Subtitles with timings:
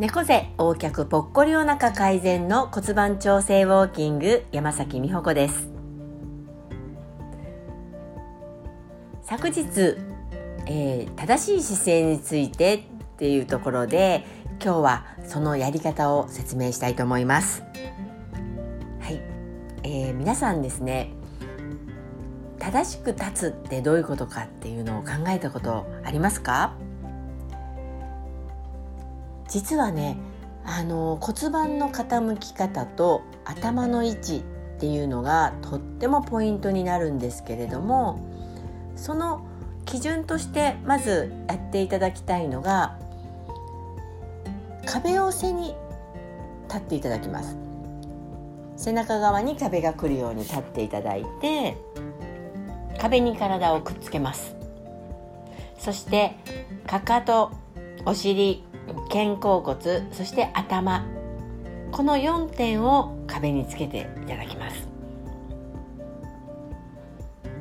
[0.00, 5.68] 猫背横脚ぽっこりお腹改善の骨盤調整ウォーキング山崎美穂子です。
[9.20, 9.98] 昨日、
[10.64, 12.80] えー、正しい姿勢についてっ
[13.18, 17.62] ていうところで今日はそのやり方を説明したいと思います。
[19.00, 19.20] はい、
[19.82, 21.10] えー、皆さんですね
[22.58, 26.72] 正しく立つってどういうことかっていうのを考えたことありますか？
[29.50, 30.16] 実はね
[30.64, 38.20] あの骨盤の傾き方と頭の位置っていうのがとってもポイントになるんですけれども
[38.96, 39.46] その
[39.84, 42.98] 基準としてまずやっていただきたいのが
[44.86, 45.74] 壁を背に
[46.68, 47.56] 立っていただきます。
[48.76, 51.76] 背中側に壁が来るように立っていただいて
[52.98, 54.54] 壁に体をくっつけます。
[55.78, 56.36] そして
[56.86, 57.50] かかと
[58.06, 58.64] お尻
[59.08, 59.76] 肩甲骨
[60.12, 61.04] そして頭
[61.92, 64.88] この4点を壁につけていただきます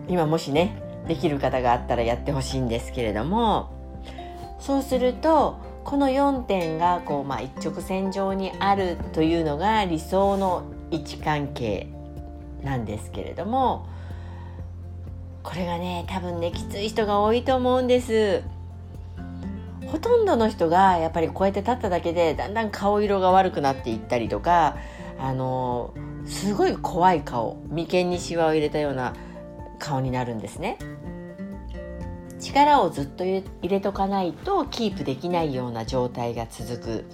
[0.07, 3.71] 今もしねできる方があったらやってほしいんですけれども
[4.59, 11.87] そうするとこの4点がこう、まあ、一直線上にあるというのが理想の位置関係
[12.63, 13.87] なんですけれども
[15.43, 18.43] これがね多分ねきつい人が多いと思うんです。
[19.91, 24.77] ほとんどの人がやっぱりこうやって立っただけでだんだん顔色が悪くなっていったりとか
[25.19, 25.93] あの
[26.25, 29.15] すごい怖い顔眉間にしわを入れたような
[29.79, 30.77] 顔になるんですね。
[32.39, 37.05] 力をずっと入れとかないとキープできないような状態が続く。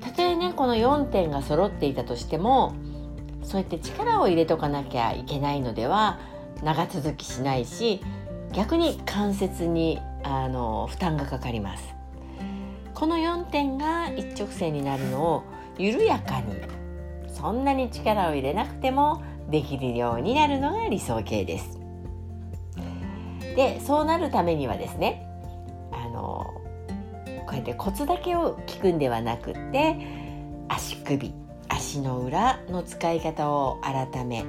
[0.00, 2.74] たとえねこの4点が揃っていたとしても
[3.42, 6.18] そうやって力を入れとかなきゃいけないのでは
[6.62, 8.02] 長続きしないし
[8.52, 11.94] 逆に関節にあの負担がかかります。
[12.94, 15.44] この4点が一直線になるのを
[15.78, 16.54] 緩やかに
[17.28, 21.78] そんなに力を入れなくてもできるようになるのが理想形です。
[23.56, 25.26] でそうなるためにはですね
[25.92, 26.52] あの
[27.46, 29.96] こうやってコツだけを聞くんではなくって
[30.68, 31.32] 足首
[31.68, 34.44] 足の裏の使い方を改め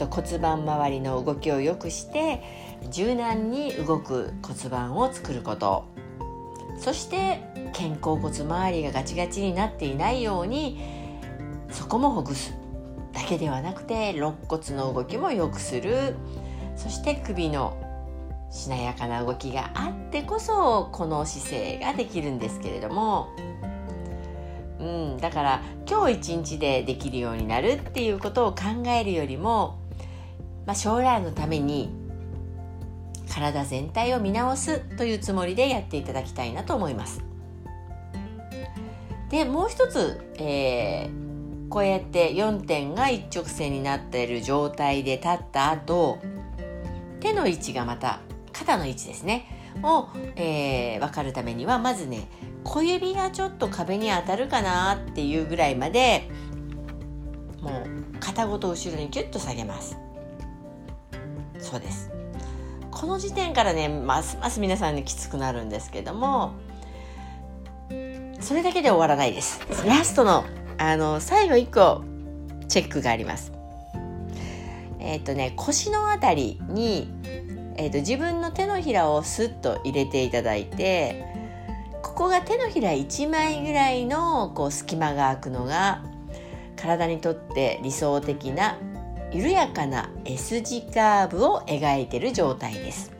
[0.00, 2.42] と骨盤周りの動きを良くして
[2.90, 5.84] 柔軟に動く骨盤を作ること。
[6.78, 7.42] そして
[7.74, 10.80] 肩甲骨周りがガチガチになっていないように
[11.70, 12.54] そこもほぐす
[13.12, 16.14] だけではなくて肋骨の動きも良くする。
[16.76, 17.76] そして首の
[18.50, 23.28] しなやかな動きがあってこそこの姿勢ができるんですけれども、
[24.80, 29.79] うん、だから今日一日でできるようになるっていうことを考えるよりも、
[30.66, 31.90] まあ、将来のために
[33.30, 37.22] 体全体を見直すというつもりでやっていただきたいなと思います。
[39.30, 46.18] でもう一つ、えー、こうやって4点が一直線になっている状態で立った後
[47.20, 48.20] 手の位置がまた
[48.52, 52.28] 肩の位置ですねを、えー、分かるためにはまずね
[52.64, 56.28] 小指がちょっと壁に当たるかなっていうぐらいまで
[57.60, 59.96] もう肩ごと後ろにキュッと下げます
[61.70, 62.10] そうです。
[62.90, 66.52] この時点からねますます皆さんにきつくなるんですけども
[68.40, 69.60] それだけで終わらないです。
[69.86, 70.44] ラストの
[70.78, 72.02] あの最後1個
[72.68, 73.52] チェックがあります。
[74.98, 77.08] えっ、ー、とね腰の辺りに、
[77.76, 81.24] えーと、自分の手のひらをスッと入れていただいて
[82.02, 86.02] ここが手のひら1枚ぐらいのこう隙間が空くのが
[86.76, 88.76] 体にとって理想的な
[89.32, 93.12] 緩やかな S 字カーブを描いている状態です。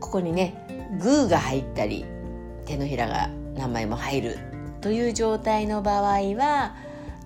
[0.00, 0.66] ここにね
[1.00, 2.04] グーが入ったり
[2.66, 4.38] 手のひらが何枚も入る
[4.80, 6.74] という状態の場合は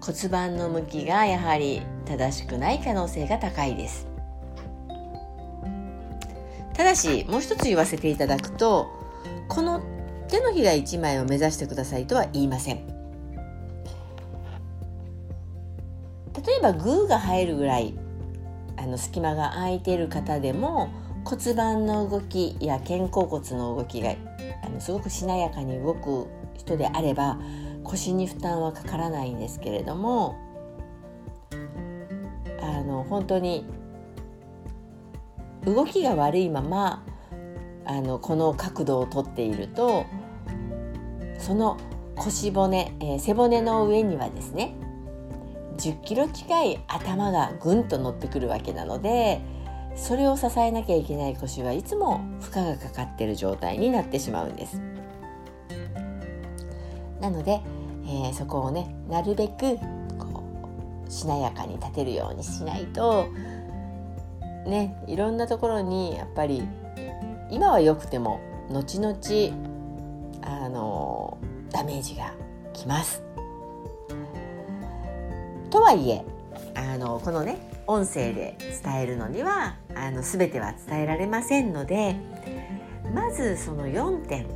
[0.00, 4.06] 骨盤の向きがやはり正しくない可能性が高いです。
[6.74, 8.88] ただしもう一つ言わせていただくと
[9.48, 9.80] この
[10.28, 12.93] 手のひら1枚を目指してくださいとは言いません。
[16.64, 17.94] ばグーが入るぐらい
[18.76, 20.88] あの隙間が空いている方でも
[21.24, 24.14] 骨盤の動きや肩甲骨の動きが
[24.62, 27.38] あのすごくしなやかに動く人であれば
[27.82, 30.36] 腰に負担はかからないんですけれども
[32.60, 33.66] あの本当に
[35.64, 37.04] 動きが悪いまま
[37.86, 40.06] あのこの角度をとっていると
[41.38, 41.78] その
[42.16, 44.76] 腰骨、えー、背骨の上にはですね
[45.76, 49.40] 10キロ近い頭がぐんと乗ってくるわけなので
[49.96, 54.80] それを支えなきゃいけない腰はいつも負荷がかかっている状態になってしまうんです
[57.20, 57.60] なので、
[58.04, 59.76] えー、そこをねなるべく
[60.18, 60.42] こ
[61.06, 63.28] うしなやかに立てるようにしないと
[64.66, 66.62] ねいろんなところにやっぱり
[67.50, 68.40] 今は良くても
[68.70, 69.16] 後々
[70.42, 71.38] あの
[71.70, 72.34] ダメージが
[72.72, 73.22] きます。
[75.74, 76.24] とはいえ
[76.76, 82.14] あのこのね音声で伝えるのにはあの全ては伝えられませんので
[83.12, 84.46] まずその4点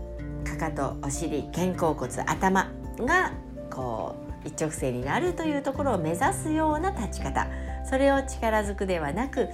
[0.45, 2.71] かかとお尻肩甲骨頭
[3.01, 3.33] が
[3.69, 7.49] こう一直線になるというところを目指すような立ち方
[7.85, 9.49] それを力ずくではなく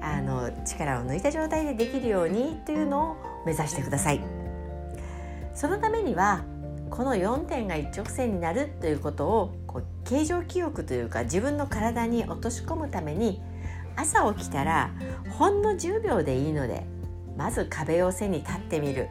[0.00, 4.20] あの力を抜いた状態でできるようにというのを目指してください。
[5.52, 6.44] そのためには
[6.90, 13.40] この4点が一直線になるということをこう形状記憶というか自分の体に落とし込むために
[13.94, 14.90] 朝起きたら
[15.30, 16.84] ほんの10秒でいいので
[17.36, 19.08] まず壁を背に立ってみる、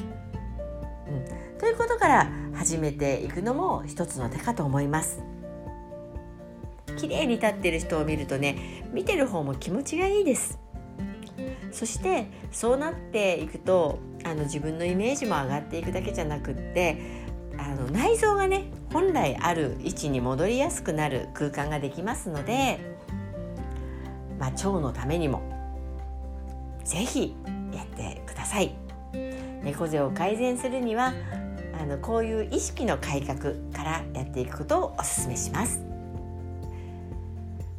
[1.07, 5.21] うん、ということから始めていくのも一つの手かと思います。
[6.98, 10.59] 綺麗に立ってる人を見るとね見てる方も気持ちがいいです。
[11.71, 17.24] そしてそうなっていくとあの自分のイメージも上がっていくだけじゃなくって
[17.57, 22.79] あの内臓がね本来ある位置に戻りやすくなる空間ができますので、
[24.39, 25.41] まあ、腸のためにも
[26.83, 27.35] 是非
[27.73, 28.75] やってください。
[29.63, 31.13] 猫背を改善するには
[31.79, 35.81] あのこういう意識の改革からやっていくことをお勧めします。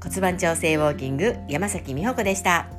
[0.02, 2.77] 骨盤調整ウォーキング山崎美穂子でした。